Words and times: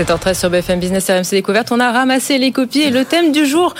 7h13 0.00 0.34
sur 0.38 0.48
BFM 0.48 0.80
Business 0.80 1.10
RMC 1.10 1.30
Découverte. 1.32 1.68
On 1.72 1.78
a 1.78 1.92
ramassé 1.92 2.38
les 2.38 2.52
copies 2.52 2.80
et 2.80 2.90
le 2.90 3.04
thème 3.04 3.32
du 3.32 3.44
jour 3.44 3.74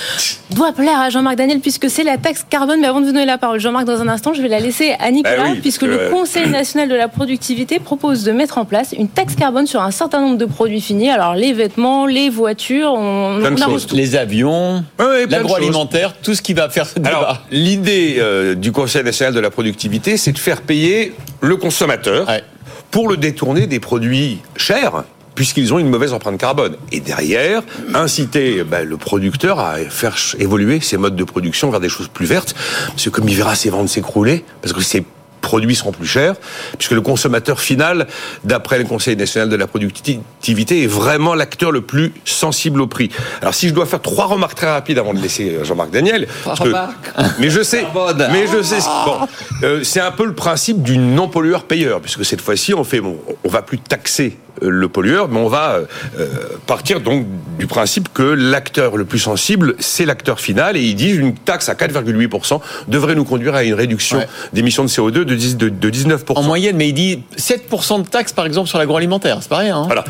doit 0.51 0.73
plaire 0.73 1.01
à 1.01 1.09
Jean-Marc 1.09 1.37
Daniel 1.37 1.61
puisque 1.61 1.89
c'est 1.89 2.05
la 2.05 2.19
taxe 2.19 2.45
carbone. 2.49 2.79
Mais 2.79 2.89
avant 2.89 3.01
de 3.01 3.07
vous 3.07 3.13
donner 3.13 3.25
la 3.25 3.39
parole, 3.39 3.59
Jean-Marc, 3.59 3.87
dans 3.87 4.03
un 4.03 4.09
instant, 4.09 4.35
je 4.35 4.43
vais 4.43 4.49
la 4.49 4.61
laisser 4.61 4.95
à 5.01 5.11
Nicolas 5.11 5.37
Bah 5.39 5.45
oui, 5.53 5.61
puisque 5.63 5.81
le 5.81 5.99
euh, 5.99 6.11
Conseil 6.11 6.47
national 6.51 6.91
de 6.91 6.95
la 6.95 7.09
productivité 7.09 7.79
propose 7.79 8.23
de 8.23 8.33
mettre 8.33 8.59
en 8.59 8.67
place 8.67 8.93
une 8.99 9.09
taxe 9.09 9.35
carbone 9.35 9.67
sur 9.67 9.81
un 9.81 9.91
certain 9.93 10.21
nombre 10.21 10.37
de 10.37 10.45
produits 10.45 10.83
finis. 10.83 11.09
Alors 11.09 11.35
les 11.35 11.55
vêtements, 11.55 12.05
les 12.05 12.29
voitures, 12.29 12.93
on, 12.93 13.39
Plein 13.41 13.53
de 13.53 13.59
on 13.59 13.63
arrose 13.63 13.87
tout. 13.87 13.97
Les 13.97 14.15
avions, 14.15 14.85
Ouais, 14.99 15.07
ouais, 15.07 15.27
plein 15.27 15.39
de 15.39 15.43
l'agroalimentaire, 15.43 16.13
tout 16.23 16.35
ce 16.35 16.43
qui 16.43 16.53
va 16.53 16.69
faire 16.69 16.85
ce 16.85 16.97
débat. 16.97 17.09
Alors, 17.09 17.43
l'idée 17.51 18.17
euh, 18.19 18.55
du 18.55 18.73
Conseil 18.73 19.05
national 19.05 19.33
de 19.33 19.41
la 19.41 19.49
productivité, 19.49 20.19
c'est 20.19 20.33
de 20.33 20.39
faire 20.39 20.61
payer 20.61 21.15
le 21.41 21.57
consommateur 21.57 22.29
Ouais. 22.29 22.45
pour 22.91 23.09
le 23.09 23.17
détourner 23.17 23.67
des 23.67 23.81
produits 23.81 24.41
chers 24.59 25.05
puisqu'ils 25.41 25.73
ont 25.73 25.79
une 25.79 25.89
mauvaise 25.89 26.13
empreinte 26.13 26.37
carbone. 26.37 26.77
Et 26.93 27.01
derrière, 27.01 27.63
inciter 27.95 28.63
ben, 28.63 28.87
le 28.87 28.99
producteur 28.99 29.59
à 29.59 29.77
faire 29.89 30.15
évoluer 30.39 30.81
ses 30.83 30.99
modes 30.99 31.17
de 31.17 31.25
production 31.25 31.71
vers 31.71 31.81
des 31.81 31.89
choses 31.89 32.09
plus 32.09 32.27
vertes, 32.27 32.55
parce 32.89 33.05
que 33.05 33.09
comme 33.09 33.27
il 33.27 33.35
verra 33.35 33.55
ses 33.55 33.71
ventes 33.71 33.89
s'écrouler, 33.89 34.45
parce 34.61 34.75
que 34.75 34.83
ses 34.83 35.03
produits 35.41 35.75
seront 35.77 35.93
plus 35.93 36.07
chers, 36.07 36.35
puisque 36.77 36.91
le 36.93 37.01
consommateur 37.01 37.59
final, 37.59 38.07
d'après 38.45 38.77
le 38.79 38.85
Conseil 38.85 39.17
national 39.17 39.49
de 39.49 39.57
la 39.57 39.67
productivité, 39.67 40.83
est 40.83 40.87
vraiment 40.87 41.35
l'acteur 41.35 41.71
le 41.73 41.81
plus 41.81 42.13
sensible 42.27 42.83
au 42.83 42.87
prix. 42.87 43.09
Alors 43.41 43.55
si 43.55 43.67
je 43.71 43.73
dois 43.73 43.87
faire 43.87 44.03
trois 44.03 44.27
remarques 44.27 44.57
très 44.57 44.71
rapides 44.71 44.99
avant 44.99 45.15
de 45.15 45.21
laisser 45.21 45.55
euh, 45.55 45.65
Jean-Marc 45.65 45.91
Daniel, 45.91 46.29
parce 46.45 46.61
que- 46.61 46.69
mais 47.39 47.49
je 47.49 47.63
sais, 47.63 47.87
mais 48.31 48.47
je 48.47 48.61
sais, 48.63 48.81
bon, 49.07 49.17
euh, 49.63 49.83
c'est 49.85 50.01
un 50.01 50.11
peu 50.13 50.27
le 50.27 50.35
principe 50.35 50.83
du 50.83 50.99
non 50.99 51.29
pollueur 51.29 51.65
payeur, 51.65 52.03
puisque 52.03 52.27
cette 52.27 52.43
fois-ci 52.43 52.75
on 52.75 52.85
fait, 52.85 53.01
bon, 53.01 53.17
on 53.43 53.49
va 53.49 53.63
plus 53.63 53.79
taxer 53.79 54.37
le 54.63 54.89
pollueur, 54.89 55.29
mais 55.29 55.39
on 55.39 55.49
va 55.49 55.81
euh, 56.19 56.27
partir 56.67 57.01
donc 57.01 57.27
du 57.59 57.67
principe 57.67 58.13
que 58.13 58.23
l'acteur 58.23 58.97
le 58.97 59.05
plus 59.05 59.19
sensible, 59.19 59.75
c'est 59.79 60.05
l'acteur 60.05 60.41
final, 60.41 60.77
et 60.77 60.81
ils 60.83 60.95
disent 60.95 61.17
une 61.17 61.35
taxe 61.35 61.69
à 61.69 61.75
4,8% 61.75 62.61
devrait 62.89 63.15
nous 63.15 63.25
conduire 63.25 63.55
à 63.55 63.63
une 63.65 63.75
réduction 63.75 64.19
Ouais. 64.19 64.29
d'émissions 64.53 64.83
de 64.85 64.89
CO2 64.89 65.11
de, 65.25 65.35
10 65.35 65.57
de, 65.57 65.69
de 65.69 65.91
19%. 65.91 66.33
En 66.37 66.43
moyenne, 66.43 66.77
mais 66.77 66.89
il 66.89 66.93
dit 66.95 67.23
7% 67.37 68.03
de 68.03 68.09
taxes, 68.09 68.33
par 68.33 68.45
exemple, 68.47 68.69
sur 68.69 68.79
l'agroalimentaire. 68.79 69.39
C'est 69.41 69.49
pas 69.49 69.59
rien. 69.59 69.79
hein. 69.79 69.85
Voilà. 69.87 70.05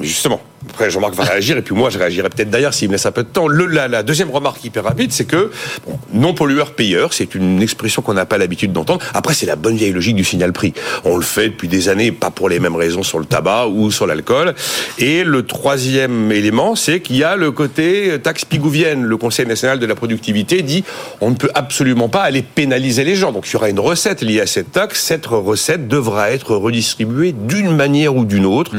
Justement. 0.00 0.40
Après, 0.72 0.90
Jean-Marc 0.90 1.14
va 1.14 1.24
réagir, 1.24 1.58
et 1.58 1.62
puis 1.62 1.74
moi, 1.74 1.90
je 1.90 1.98
réagirai 1.98 2.30
peut-être 2.30 2.48
d'ailleurs 2.48 2.72
s'il 2.72 2.88
me 2.88 2.94
laisse 2.94 3.04
un 3.04 3.12
peu 3.12 3.22
de 3.22 3.28
temps. 3.28 3.46
Le, 3.46 3.66
la, 3.66 3.88
la 3.88 4.02
deuxième 4.02 4.30
remarque 4.30 4.64
hyper 4.64 4.84
rapide, 4.84 5.12
c'est 5.12 5.26
que 5.26 5.50
bon, 5.86 5.98
non 6.14 6.32
pollueur-payeur, 6.32 7.12
c'est 7.12 7.34
une 7.34 7.60
expression 7.60 8.00
qu'on 8.00 8.14
n'a 8.14 8.24
pas 8.24 8.38
l'habitude 8.38 8.72
d'entendre. 8.72 9.04
Après, 9.12 9.34
c'est 9.34 9.44
la 9.44 9.56
bonne 9.56 9.76
vieille 9.76 9.92
logique 9.92 10.16
du 10.16 10.24
signal 10.24 10.52
prix. 10.54 10.72
On 11.04 11.16
le 11.16 11.22
fait 11.22 11.50
depuis 11.50 11.68
des 11.68 11.90
années, 11.90 12.10
pas 12.10 12.30
pour 12.30 12.48
les 12.48 12.58
mêmes 12.58 12.74
raisons 12.74 13.02
sur 13.02 13.18
le 13.18 13.26
tabac 13.26 13.66
ou 13.68 13.90
sur 13.90 14.06
l'alcool. 14.06 14.54
Et 14.98 15.24
le 15.24 15.44
troisième 15.44 16.32
élément, 16.32 16.74
c'est 16.74 17.00
qu'il 17.00 17.16
y 17.16 17.24
a 17.24 17.36
le 17.36 17.52
côté 17.52 18.18
taxe 18.22 18.46
pigouvienne. 18.46 19.04
Le 19.04 19.16
Conseil 19.18 19.46
national 19.46 19.78
de 19.78 19.84
la 19.86 19.94
productivité 19.94 20.62
dit 20.62 20.84
on 21.20 21.28
ne 21.30 21.34
peut 21.36 21.50
absolument 21.54 22.08
pas 22.08 22.22
aller 22.22 22.40
pénaliser 22.42 23.04
les 23.04 23.14
gens. 23.14 23.30
Donc, 23.32 23.46
il 23.46 23.52
y 23.52 23.56
aura 23.56 23.68
une 23.68 23.78
recette 23.80 24.22
liée 24.22 24.40
à 24.40 24.46
cette 24.46 24.72
taxe. 24.72 25.02
Cette 25.02 25.26
recette 25.26 25.86
devra 25.86 26.30
être 26.30 26.56
redistribuée 26.56 27.32
d'une 27.32 27.76
manière 27.76 28.16
ou 28.16 28.24
d'une 28.24 28.46
autre. 28.46 28.70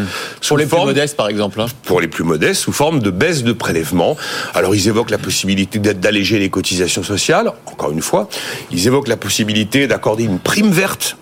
sous 0.41 0.49
Pour 0.49 0.57
les 0.57 0.65
plus 0.65 0.71
forme- 0.71 0.87
modestes, 0.87 1.15
par 1.15 1.27
exemple. 1.29 1.61
hein. 1.61 1.67
Pour 1.83 2.01
les 2.01 2.07
plus 2.07 2.23
modestes 2.23 2.61
sous 2.61 2.71
forme 2.71 2.99
de 2.99 3.09
baisse 3.09 3.43
de 3.43 3.53
prélèvements. 3.53 4.17
Alors 4.53 4.75
ils 4.75 4.87
évoquent 4.87 5.11
la 5.11 5.17
possibilité 5.17 5.79
d'alléger 5.79 6.39
les 6.39 6.49
cotisations 6.49 7.03
sociales, 7.03 7.51
encore 7.65 7.91
une 7.91 8.01
fois. 8.01 8.29
Ils 8.71 8.87
évoquent 8.87 9.07
la 9.07 9.17
possibilité 9.17 9.87
d'accorder 9.87 10.23
une 10.23 10.39
prime 10.39 10.71
verte 10.71 11.17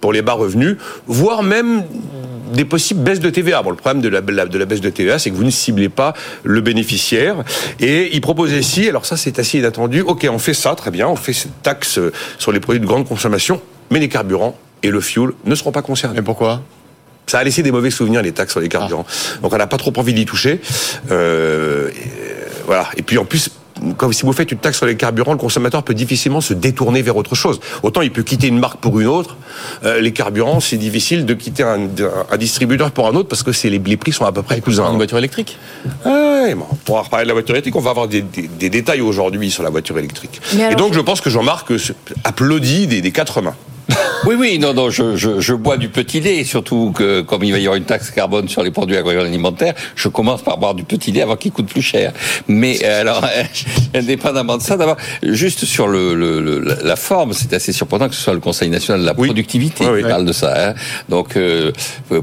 pour 0.00 0.12
les 0.12 0.22
bas 0.22 0.34
revenus, 0.34 0.76
voire 1.06 1.42
même 1.42 1.84
des 2.52 2.64
possibles 2.64 3.00
baisses 3.00 3.20
de 3.20 3.30
TVA. 3.30 3.62
Bon, 3.62 3.70
le 3.70 3.76
problème 3.76 4.02
de 4.02 4.08
la, 4.08 4.20
baisse 4.20 4.80
de 4.80 4.90
TVA, 4.90 5.18
c'est 5.18 5.30
que 5.30 5.34
vous 5.34 5.44
ne 5.44 5.50
ciblez 5.50 5.88
pas 5.88 6.14
le 6.44 6.60
bénéficiaire. 6.60 7.44
Et 7.80 8.14
ils 8.14 8.20
proposent 8.20 8.52
ici, 8.52 8.88
alors 8.88 9.06
ça 9.06 9.16
c'est 9.16 9.38
assez 9.38 9.58
inattendu, 9.58 10.02
ok, 10.02 10.26
on 10.30 10.38
fait 10.38 10.54
ça, 10.54 10.74
très 10.74 10.90
bien, 10.90 11.08
on 11.08 11.16
fait 11.16 11.32
cette 11.32 11.62
taxe 11.62 11.98
sur 12.38 12.52
les 12.52 12.60
produits 12.60 12.80
de 12.80 12.86
grande 12.86 13.08
consommation, 13.08 13.60
mais 13.90 13.98
les 13.98 14.08
carburants 14.08 14.56
et 14.82 14.90
le 14.90 15.00
fuel 15.00 15.30
ne 15.44 15.54
seront 15.54 15.72
pas 15.72 15.82
concernés. 15.82 16.16
Mais 16.16 16.24
pourquoi? 16.24 16.62
Ça 17.26 17.40
a 17.40 17.44
laissé 17.44 17.62
des 17.62 17.72
mauvais 17.72 17.90
souvenirs, 17.90 18.22
les 18.22 18.32
taxes 18.32 18.52
sur 18.52 18.60
les 18.60 18.68
carburants. 18.68 19.04
Donc 19.42 19.52
on 19.52 19.56
n'a 19.56 19.66
pas 19.66 19.78
trop 19.78 19.92
envie 19.96 20.14
d'y 20.14 20.26
toucher. 20.26 20.60
Euh, 21.10 21.88
et, 21.88 21.92
euh, 21.92 22.44
voilà. 22.66 22.88
Et 22.96 23.02
puis 23.02 23.18
en 23.18 23.24
plus, 23.24 23.50
quand, 23.98 24.10
si 24.12 24.22
vous 24.22 24.32
faites 24.32 24.52
une 24.52 24.58
taxe 24.58 24.76
sur 24.78 24.86
les 24.86 24.96
carburants, 24.96 25.32
le 25.32 25.38
consommateur 25.38 25.82
peut 25.82 25.92
difficilement 25.92 26.40
se 26.40 26.54
détourner 26.54 27.02
vers 27.02 27.16
autre 27.16 27.34
chose. 27.34 27.60
Autant 27.82 28.00
il 28.00 28.10
peut 28.12 28.22
quitter 28.22 28.46
une 28.46 28.58
marque 28.58 28.78
pour 28.78 28.98
une 29.00 29.08
autre. 29.08 29.36
Euh, 29.84 30.00
les 30.00 30.12
carburants, 30.12 30.60
c'est 30.60 30.76
difficile 30.76 31.26
de 31.26 31.34
quitter 31.34 31.62
un, 31.64 31.80
un- 31.84 32.26
un 32.30 32.36
distributeur 32.36 32.90
pour 32.92 33.08
un 33.08 33.14
autre 33.14 33.28
parce 33.28 33.42
que 33.42 33.52
c'est 33.52 33.70
les, 33.70 33.78
les 33.80 33.96
prix 33.96 34.12
sont 34.12 34.24
à 34.24 34.32
peu 34.32 34.42
près 34.42 34.60
cousins. 34.60 34.88
Une 34.90 34.96
voiture 34.96 35.18
électrique 35.18 35.58
Ah 36.04 36.42
ouais, 36.44 36.54
bon, 36.54 36.64
on 36.70 36.74
pourra 36.76 37.02
reparler 37.02 37.24
de 37.24 37.28
la 37.28 37.34
voiture 37.34 37.54
électrique. 37.56 37.74
On 37.76 37.80
va 37.80 37.90
avoir 37.90 38.06
des, 38.08 38.22
des- 38.22 38.48
des 38.48 38.70
détails 38.70 39.00
aujourd'hui 39.00 39.50
sur 39.50 39.62
la 39.64 39.70
voiture 39.70 39.98
électrique. 39.98 40.40
Mais 40.54 40.60
Et 40.60 40.64
alors- 40.64 40.76
donc 40.78 40.94
je 40.94 41.00
pense 41.00 41.20
que 41.20 41.28
Jean-Marc 41.28 41.68
applaudit 42.24 42.86
des, 42.86 43.00
des 43.02 43.10
quatre 43.12 43.42
mains. 43.42 43.56
Oui, 44.26 44.34
oui, 44.36 44.58
non, 44.58 44.74
non, 44.74 44.90
je, 44.90 45.14
je, 45.14 45.38
je 45.40 45.54
bois 45.54 45.76
du 45.76 45.88
petit 45.88 46.18
lait, 46.20 46.42
surtout 46.42 46.90
que 46.92 47.20
comme 47.20 47.44
il 47.44 47.52
va 47.52 47.58
y 47.58 47.62
avoir 47.62 47.76
une 47.76 47.84
taxe 47.84 48.10
carbone 48.10 48.48
sur 48.48 48.64
les 48.64 48.72
produits 48.72 48.96
agroalimentaires, 48.96 49.74
je 49.94 50.08
commence 50.08 50.42
par 50.42 50.58
boire 50.58 50.74
du 50.74 50.82
petit 50.82 51.12
lait 51.12 51.22
avant 51.22 51.36
qu'il 51.36 51.52
coûte 51.52 51.68
plus 51.68 51.80
cher. 51.82 52.12
Mais 52.48 52.80
euh, 52.82 53.02
alors, 53.02 53.24
indépendamment 53.94 54.56
de 54.56 54.62
ça, 54.62 54.76
d'abord, 54.76 54.96
juste 55.22 55.64
sur 55.64 55.86
le, 55.86 56.14
le- 56.16 56.40
le- 56.40 56.58
la- 56.82 56.96
forme, 56.96 57.34
c'est 57.34 57.52
assez 57.52 57.72
surprenant 57.72 58.08
que 58.08 58.16
ce 58.16 58.20
soit 58.22 58.34
le 58.34 58.40
Conseil 58.40 58.68
national 58.68 59.02
de 59.02 59.06
la 59.06 59.14
Oui. 59.16 59.28
productivité 59.28 59.84
Oui, 59.84 59.90
oui. 59.94 60.02
qui 60.02 60.08
parle 60.08 60.24
de 60.24 60.32
ça. 60.32 60.70
hein. 60.70 60.74
Donc, 61.08 61.36
euh, 61.36 61.70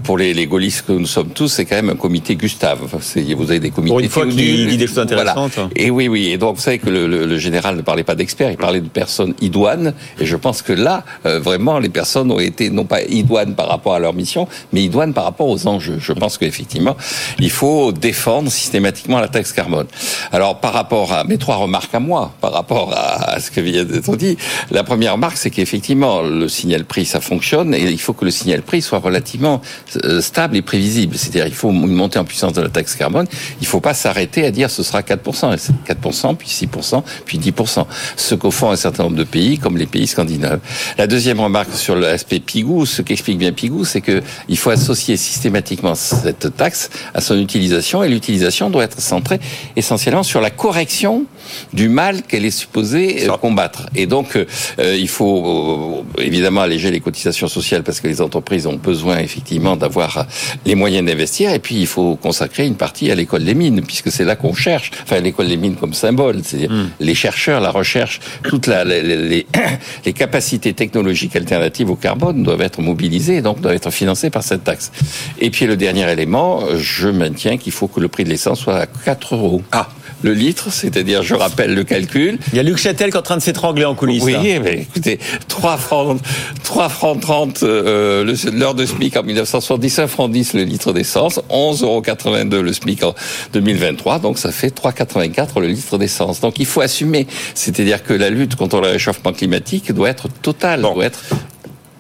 pour 0.04 0.18
les, 0.18 0.34
les 0.34 0.46
gaullistes 0.46 0.86
que 0.86 0.92
nous 0.92 1.06
sommes 1.06 1.30
tous, 1.30 1.48
c'est 1.48 1.64
quand 1.64 1.76
même 1.78 1.90
un 1.92 1.96
comité 1.96 2.36
Gustave. 2.36 2.80
Enfin, 2.84 2.98
vous 3.38 3.50
avez 3.50 3.60
des 3.62 3.70
comités 3.70 3.92
Pour 3.94 4.00
une 4.02 4.10
fois 4.10 4.26
qu'il 4.26 4.36
Théodule. 4.36 4.68
dit 4.68 4.78
des 4.78 4.88
choses 4.88 5.00
intéressantes. 5.00 5.58
Et 5.78 5.90
oui, 5.90 6.10
oui. 6.10 6.32
Et 6.32 6.38
donc, 6.38 6.58
vous 6.58 6.62
savez 6.62 6.80
que 6.80 6.90
le, 6.90 7.08
le- 7.08 7.26
le 7.28 7.38
général 7.38 7.78
ne 7.78 7.82
parlait 7.82 8.04
pas 8.04 8.16
d'experts, 8.16 8.52
il 8.52 8.58
parlait 8.58 8.82
de 8.82 8.90
personnes 8.90 9.36
idoines. 9.40 9.94
Et 10.20 10.26
je 10.26 10.36
pense 10.36 10.62
que 10.62 10.74
là, 10.74 11.06
euh, 11.26 11.40
vraiment, 11.40 11.80
les 11.80 11.93
personnes 11.94 12.32
ont 12.32 12.40
été 12.40 12.70
non 12.70 12.86
pas 12.86 13.02
idoines 13.04 13.56
par 13.56 13.68
rapport 13.68 13.94
à 13.94 14.00
leur 14.00 14.14
mission, 14.14 14.48
mais 14.74 14.84
idoines 14.84 15.14
par 15.14 15.24
rapport 15.24 15.48
aux 15.48 15.68
enjeux. 15.68 16.00
Je 16.00 16.12
pense 16.12 16.38
qu'effectivement, 16.38 16.98
il 17.40 17.52
faut 17.52 17.92
défendre 17.92 18.52
systématiquement 18.52 19.20
la 19.20 19.28
taxe 19.30 19.54
carbone. 19.54 19.88
Alors, 20.34 20.60
par 20.60 20.74
rapport 20.74 21.14
à 21.14 21.24
mes 21.26 21.38
trois 21.38 21.58
remarques 21.58 21.94
à 21.94 22.00
moi, 22.00 22.34
par 22.42 22.52
rapport 22.54 22.92
à, 22.92 23.40
ce 23.40 23.52
que 23.52 23.62
vient 23.62 23.86
d'être 23.86 24.16
dit, 24.18 24.36
la 24.72 24.84
première 24.84 25.14
remarque, 25.14 25.38
c'est 25.38 25.52
qu'effectivement, 25.52 26.24
le 26.24 26.48
signal 26.50 26.86
prix, 26.86 27.06
ça 27.06 27.22
fonctionne, 27.22 27.76
et 27.76 27.84
il 27.84 28.02
faut 28.02 28.14
que 28.14 28.26
le 28.26 28.32
signal 28.32 28.64
prix 28.64 28.82
soit 28.82 28.98
relativement 28.98 29.62
euh, 30.04 30.22
stable 30.22 30.58
et 30.58 30.64
prévisible. 30.64 31.16
C'est-à-dire, 31.20 31.46
il 31.46 31.54
faut 31.54 31.70
une 31.70 31.94
montée 31.94 32.18
en 32.18 32.26
puissance 32.26 32.54
de 32.54 32.62
la 32.62 32.70
taxe 32.70 32.96
carbone. 32.96 33.28
Il 33.62 33.64
ne 33.64 33.68
faut 33.68 33.80
pas 33.80 33.94
s'arrêter 33.94 34.44
à 34.44 34.50
dire 34.50 34.72
ce 34.72 34.82
sera 34.82 35.02
4%, 35.02 35.54
et 35.54 35.58
c'est 35.60 35.74
4%, 35.88 36.36
puis 36.36 36.48
6%, 36.48 37.04
puis 37.26 37.38
10%. 37.38 37.86
Ce 38.18 38.34
qu'au 38.34 38.52
un 38.64 38.76
certain 38.76 39.04
nombre 39.04 39.18
de 39.18 39.24
pays, 39.26 39.60
comme 39.60 39.78
les 39.78 39.86
pays 39.86 40.08
scandinaves. 40.08 40.62
La 40.98 41.06
deuxième 41.06 41.40
remarque 41.40 41.74
sur 41.74 41.96
l'aspect 41.96 42.40
Pigou, 42.40 42.88
ce 42.88 43.04
qu'explique 43.04 43.38
bien 43.38 43.52
Pigou, 43.52 43.86
c'est 43.86 44.02
que 44.02 44.24
il 44.50 44.58
faut 44.58 44.72
associer 44.72 45.16
systématiquement 45.16 45.94
cette 45.94 46.56
taxe 46.58 46.90
à 47.14 47.22
son 47.22 47.38
utilisation, 47.38 48.04
et 48.04 48.10
l'utilisation 48.10 48.72
doit 48.72 48.86
être 48.86 49.00
centrée 49.00 49.40
essentiellement 49.76 50.23
sur 50.24 50.42
la 50.42 50.50
correction 50.50 51.26
du 51.74 51.90
mal 51.90 52.24
qu'elle 52.24 52.46
est 52.46 52.52
supposée 52.52 53.30
euh, 53.30 53.38
combattre. 53.38 53.88
Et 53.96 54.06
donc, 54.06 54.38
euh, 54.38 54.46
euh, 54.80 54.96
il 54.96 55.10
faut 55.10 56.06
euh, 56.18 56.22
évidemment 56.22 56.62
alléger 56.62 56.92
les 56.92 57.02
cotisations 57.02 57.48
sociales 57.48 57.84
parce 57.84 58.00
que 58.00 58.08
les 58.08 58.22
entreprises 58.22 58.68
ont 58.68 58.76
besoin 58.76 59.18
effectivement 59.18 59.76
d'avoir 59.76 60.26
les 60.66 60.76
moyens 60.76 61.06
d'investir. 61.06 61.52
Et 61.52 61.60
puis, 61.60 61.76
il 61.76 61.88
faut 61.88 62.16
consacrer 62.16 62.66
une 62.66 62.76
partie 62.76 63.12
à 63.12 63.16
l'école 63.16 63.44
des 63.44 63.54
mines, 63.54 63.82
puisque 63.82 64.12
c'est 64.12 64.24
là 64.24 64.36
qu'on 64.36 64.54
cherche. 64.54 64.92
Enfin, 65.04 65.20
l'école 65.20 65.50
des 65.50 65.58
mines 65.58 65.76
comme 65.76 65.94
symbole, 65.94 66.42
c'est-à-dire 66.44 66.72
les 67.00 67.16
chercheurs, 67.16 67.60
la 67.60 67.72
recherche, 67.72 68.22
toutes 68.44 68.68
la, 68.68 68.86
les, 68.86 69.02
les, 69.02 69.46
les 70.06 70.14
capacités 70.14 70.74
technologiques 70.74 71.36
alternatives 71.36 71.90
au 71.90 71.96
carbone 71.96 72.44
doivent 72.44 72.62
être 72.62 72.82
mobilisées, 72.82 73.38
et 73.38 73.42
donc 73.42 73.60
doivent 73.60 73.76
être 73.76 73.92
financées 73.92 74.30
par 74.30 74.44
cette 74.44 74.64
taxe. 74.64 74.92
Et 75.40 75.50
puis, 75.50 75.66
le 75.66 75.76
dernier 75.76 76.10
élément, 76.10 76.62
je 76.78 77.10
maintiens 77.10 77.58
qu'il 77.58 77.74
faut 77.74 77.90
que 77.90 78.00
le 78.00 78.08
prix 78.08 78.24
de 78.24 78.30
l'essence 78.30 78.62
soit 78.62 78.78
à 78.78 78.86
4 78.86 79.36
euros. 79.36 79.62
Ah. 79.72 79.90
Le 80.24 80.34
litre, 80.34 80.72
c'est-à-dire, 80.72 81.22
je 81.22 81.36
rappelle 81.36 81.74
le 81.76 81.84
calcul, 81.84 82.40
Il 82.54 82.56
y 82.56 82.60
a 82.60 82.64
Luc 82.64 82.78
Châtel 82.78 83.12
qui 83.12 83.18
est 83.18 83.20
en 83.20 83.24
train 83.24 83.38
de 83.38 83.42
s'étrangler 83.42 83.86
en 83.86 83.94
coulisses. 83.94 84.24
oui, 84.24 84.36
mais 84.64 84.82
écoutez, 84.90 85.20
3 85.50 85.78
francs, 85.78 86.20
3 86.64 86.90
francs 86.90 87.20
30 87.20 87.64
euh, 87.64 88.36
l'heure 88.54 88.74
de 88.74 88.86
SMIC 88.86 89.18
en 89.18 89.24
1970, 89.24 90.00
1 90.00 90.08
franc 90.08 90.30
10 90.30 90.54
le 90.54 90.64
litre 90.64 90.94
d'essence, 90.94 91.40
11,82 91.50 92.54
euros 92.54 92.64
le 92.64 92.74
SMIC 92.74 93.04
en 93.04 93.14
2023, 93.54 94.20
donc 94.20 94.38
ça 94.40 94.52
fait 94.52 94.74
3,84 94.76 95.60
le 95.60 95.68
litre 95.68 95.98
d'essence. 95.98 96.40
Donc 96.40 96.58
il 96.60 96.66
faut 96.66 96.82
assumer, 96.82 97.28
c'est-à-dire 97.54 98.04
que 98.04 98.14
la 98.14 98.30
lutte 98.30 98.56
contre 98.56 98.80
le 98.80 98.88
réchauffement 98.88 99.34
climatique 99.34 99.92
doit 99.92 100.10
être 100.10 100.28
totale, 100.42 100.82
Bon. 100.82 100.94
doit 100.94 101.06
être 101.06 101.22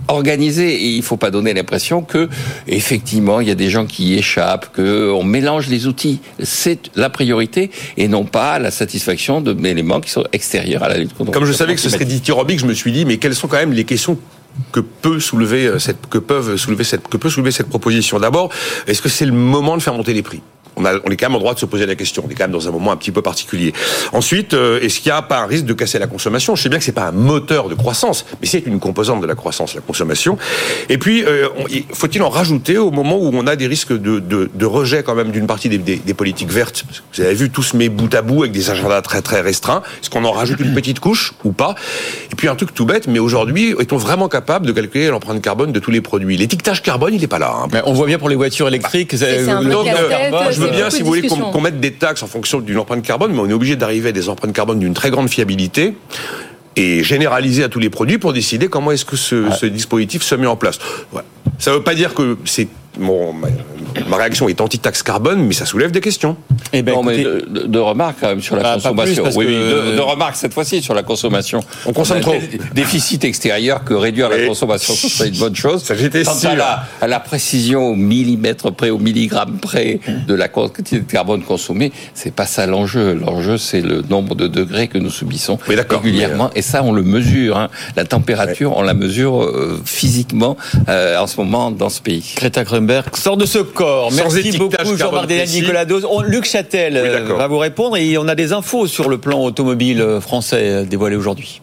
organisé 0.07 0.73
et 0.73 0.89
il 0.89 1.03
faut 1.03 1.17
pas 1.17 1.31
donner 1.31 1.53
l'impression 1.53 2.01
que 2.01 2.29
effectivement 2.67 3.39
il 3.39 3.47
y 3.47 3.51
a 3.51 3.55
des 3.55 3.69
gens 3.69 3.85
qui 3.85 4.09
y 4.09 4.13
échappent, 4.15 4.73
que 4.73 5.11
on 5.11 5.23
mélange 5.23 5.67
les 5.67 5.87
outils. 5.87 6.19
C'est 6.41 6.91
la 6.95 7.09
priorité 7.09 7.71
et 7.97 8.07
non 8.07 8.25
pas 8.25 8.59
la 8.59 8.71
satisfaction 8.71 9.41
d'éléments 9.41 10.01
qui 10.01 10.09
sont 10.09 10.23
extérieurs 10.33 10.83
à 10.83 10.89
la 10.89 10.97
lutte 10.97 11.13
contre. 11.13 11.31
Comme 11.31 11.45
je 11.45 11.53
savais 11.53 11.75
que 11.75 11.81
ce 11.81 11.89
serait 11.89 12.05
dithyrambique, 12.05 12.59
je 12.59 12.65
me 12.65 12.73
suis 12.73 12.91
dit, 12.91 13.05
mais 13.05 13.17
quelles 13.17 13.35
sont 13.35 13.47
quand 13.47 13.57
même 13.57 13.73
les 13.73 13.85
questions 13.85 14.17
que 14.71 14.79
peut 14.79 15.19
soulever 15.19 15.65
euh, 15.65 15.79
cette 15.79 16.07
que 16.07 16.19
peuvent 16.19 16.57
soulever 16.57 16.83
cette 16.83 17.07
que 17.07 17.17
peut 17.17 17.29
soulever 17.29 17.51
cette 17.51 17.69
proposition? 17.69 18.19
D'abord, 18.19 18.49
est-ce 18.87 19.01
que 19.01 19.09
c'est 19.09 19.25
le 19.25 19.31
moment 19.31 19.77
de 19.77 19.81
faire 19.81 19.93
monter 19.93 20.13
les 20.13 20.21
prix? 20.21 20.41
On, 20.75 20.85
a, 20.85 20.93
on 21.05 21.09
est 21.11 21.17
quand 21.17 21.27
même 21.29 21.35
en 21.35 21.39
droit 21.39 21.53
de 21.53 21.59
se 21.59 21.65
poser 21.65 21.85
la 21.85 21.95
question. 21.95 22.23
On 22.25 22.29
est 22.29 22.35
quand 22.35 22.43
même 22.45 22.51
dans 22.51 22.67
un 22.67 22.71
moment 22.71 22.91
un 22.91 22.97
petit 22.97 23.11
peu 23.11 23.21
particulier. 23.21 23.73
Ensuite, 24.11 24.53
euh, 24.53 24.79
est-ce 24.81 24.99
qu'il 24.99 25.11
n'y 25.11 25.17
a 25.17 25.21
pas 25.21 25.39
un 25.39 25.45
risque 25.45 25.65
de 25.65 25.73
casser 25.73 25.99
la 25.99 26.07
consommation? 26.07 26.55
Je 26.55 26.63
sais 26.63 26.69
bien 26.69 26.77
que 26.79 26.83
c'est 26.85 26.91
pas 26.91 27.07
un 27.07 27.11
moteur 27.11 27.69
de 27.69 27.75
croissance, 27.75 28.25
mais 28.41 28.47
c'est 28.47 28.65
une 28.65 28.79
composante 28.79 29.21
de 29.21 29.27
la 29.27 29.35
croissance, 29.35 29.75
la 29.75 29.81
consommation. 29.81 30.37
Et 30.89 30.97
puis, 30.97 31.23
euh, 31.23 31.47
faut-il 31.93 32.21
en 32.23 32.29
rajouter 32.29 32.77
au 32.77 32.91
moment 32.91 33.17
où 33.17 33.29
on 33.33 33.47
a 33.47 33.55
des 33.55 33.67
risques 33.67 33.93
de, 33.93 34.19
de, 34.19 34.49
de 34.53 34.65
rejet 34.65 35.03
quand 35.03 35.15
même 35.15 35.31
d'une 35.31 35.47
partie 35.47 35.69
des, 35.69 35.77
des, 35.77 35.97
des 35.97 36.13
politiques 36.13 36.51
vertes? 36.51 36.83
Parce 36.87 36.99
que 36.99 37.03
Vous 37.15 37.21
avez 37.21 37.35
vu 37.35 37.49
tous 37.49 37.73
mes 37.73 37.89
bout 37.89 38.13
à 38.13 38.21
bout 38.21 38.43
avec 38.43 38.51
des 38.51 38.69
agendas 38.69 39.01
très 39.01 39.21
très 39.21 39.41
restreints. 39.41 39.83
Est-ce 40.01 40.09
qu'on 40.09 40.25
en 40.25 40.31
rajoute 40.31 40.59
une 40.59 40.73
petite 40.73 40.99
couche 40.99 41.33
ou 41.43 41.51
pas? 41.51 41.75
Et 42.31 42.35
puis 42.35 42.47
un 42.47 42.55
truc 42.55 42.73
tout 42.73 42.85
bête, 42.85 43.07
mais 43.07 43.19
aujourd'hui, 43.19 43.75
est-on 43.79 43.97
vraiment 43.97 44.27
capable 44.29 44.65
de 44.65 44.71
calculer 44.71 45.09
l'empreinte 45.09 45.41
carbone 45.41 45.71
de 45.71 45.79
tous 45.79 45.91
les 45.91 46.01
produits? 46.01 46.37
L'étiquetage 46.37 46.81
carbone, 46.81 47.13
il 47.13 47.21
n'est 47.21 47.27
pas 47.27 47.39
là. 47.39 47.53
hein. 47.55 47.67
Mais 47.71 47.81
on 47.85 47.93
voit 47.93 48.07
bien 48.07 48.17
pour 48.17 48.29
les 48.29 48.35
voitures 48.35 48.67
électriques, 48.67 49.13
le 49.13 49.45
carbone, 50.09 50.47
je 50.51 50.61
c'est 50.63 50.72
bien, 50.73 50.89
si 50.89 51.01
vous 51.01 51.07
voulez, 51.07 51.27
qu'on 51.27 51.61
mette 51.61 51.79
des 51.79 51.93
taxes 51.93 52.23
en 52.23 52.27
fonction 52.27 52.59
d'une 52.59 52.77
empreinte 52.77 53.03
carbone, 53.03 53.31
mais 53.33 53.39
on 53.39 53.49
est 53.49 53.53
obligé 53.53 53.75
d'arriver 53.75 54.09
à 54.09 54.11
des 54.11 54.29
empreintes 54.29 54.53
carbone 54.53 54.79
d'une 54.79 54.93
très 54.93 55.09
grande 55.09 55.29
fiabilité 55.29 55.95
et 56.75 57.03
généraliser 57.03 57.63
à 57.63 57.69
tous 57.69 57.79
les 57.79 57.89
produits 57.89 58.17
pour 58.17 58.33
décider 58.33 58.67
comment 58.67 58.91
est-ce 58.91 59.05
que 59.05 59.15
ce, 59.15 59.51
ce 59.51 59.65
dispositif 59.65 60.23
se 60.23 60.35
met 60.35 60.47
en 60.47 60.55
place. 60.55 60.79
Ça 61.59 61.71
ne 61.71 61.77
veut 61.77 61.83
pas 61.83 61.95
dire 61.95 62.13
que 62.13 62.37
c'est 62.45 62.67
ma, 64.09 64.17
réaction 64.17 64.47
est 64.49 64.59
anti-taxe 64.61 65.03
carbone, 65.03 65.41
mais 65.45 65.53
ça 65.53 65.65
soulève 65.65 65.91
des 65.91 66.01
questions. 66.01 66.35
Eh 66.71 66.81
ben, 66.81 66.93
non, 66.93 67.03
mais 67.03 67.19
écoutez, 67.19 67.45
de, 67.47 67.59
de- 67.61 67.67
de 67.67 67.79
remarques 67.79 68.17
quand 68.21 68.27
même 68.27 68.41
sur 68.41 68.55
la 68.55 68.63
Bah, 68.63 68.73
consommation. 68.75 69.23
oui, 69.35 69.45
oui, 69.47 69.53
de, 69.55 69.95
de 69.95 69.99
remarques 70.01 70.35
cette 70.35 70.53
fois-ci 70.53 70.81
sur 70.81 70.93
la 70.93 71.03
consommation. 71.03 71.61
On 71.85 71.93
consomme 71.93 72.19
trop. 72.21 72.35
Déficit 72.73 73.23
extérieur 73.25 73.83
que 73.83 73.93
réduire 73.93 74.29
la 74.29 74.37
Oui. 74.37 74.47
consommation, 74.47 74.93
ça, 74.93 75.07
c'est 75.09 75.27
une 75.29 75.37
bonne 75.37 75.55
chose. 75.55 75.83
Ça, 75.83 75.95
j'étais 75.95 76.23
sûr. 76.23 76.49
à 76.49 76.55
la, 76.55 76.83
à 77.01 77.07
la 77.07 77.19
précision 77.19 77.87
au 77.89 77.95
millimètre 77.95 78.71
près, 78.73 78.89
au 78.89 78.97
milligramme 78.97 79.57
près 79.61 79.99
de 80.27 80.33
la 80.33 80.47
quantité 80.47 80.99
de 80.99 81.03
carbone 81.11 81.43
consommée, 81.43 81.91
c'est 82.13 82.33
pas 82.33 82.45
ça 82.45 82.65
l'enjeu. 82.65 83.13
L'enjeu, 83.13 83.57
c'est 83.57 83.81
le 83.81 84.01
nombre 84.01 84.35
de 84.35 84.47
degrés 84.47 84.87
que 84.87 84.97
nous 84.97 85.09
subissons 85.11 85.57
d'accord. 85.67 86.01
régulièrement. 86.01 86.49
Et 86.55 86.61
ça, 86.61 86.83
on 86.83 86.91
le 86.91 87.03
mesure. 87.03 87.57
hein. 87.57 87.69
La 87.95 88.05
température, 88.05 88.75
on 88.77 88.81
la 88.81 88.93
mesure 88.93 89.43
euh, 89.43 89.79
physiquement 89.85 90.57
euh, 90.89 91.17
en 91.19 91.27
ce 91.27 91.37
moment 91.37 91.71
dans 91.71 91.89
ce 91.89 92.01
pays. 92.01 92.33
Greta 92.37 92.65
Thunberg 92.65 93.15
sort 93.15 93.37
de 93.37 93.45
ce 93.45 93.59
corps. 93.59 93.82
Merci 94.15 94.57
beaucoup 94.57 94.95
Jean-Marc. 94.97 95.29
Nicolas 95.29 95.85
Dose. 95.85 96.07
Luc 96.25 96.45
Châtel 96.45 96.97
euh, 96.97 97.33
va 97.35 97.47
vous 97.47 97.57
répondre 97.57 97.97
et 97.97 98.17
on 98.17 98.27
a 98.27 98.35
des 98.35 98.53
infos 98.53 98.87
sur 98.87 99.09
le 99.09 99.17
plan 99.17 99.41
automobile 99.43 100.19
français 100.21 100.69
euh, 100.69 100.83
dévoilé 100.83 101.15
aujourd'hui. 101.15 101.62